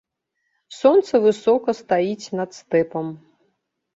[0.77, 3.13] Сонца высока стаіць над стэпам.